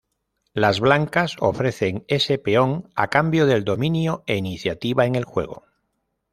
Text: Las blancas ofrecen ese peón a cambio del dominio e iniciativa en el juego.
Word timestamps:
Las 0.55 0.79
blancas 0.79 1.35
ofrecen 1.39 2.05
ese 2.07 2.39
peón 2.39 2.89
a 2.95 3.11
cambio 3.11 3.45
del 3.45 3.63
dominio 3.63 4.23
e 4.25 4.35
iniciativa 4.35 5.05
en 5.05 5.13
el 5.13 5.25
juego. 5.25 5.61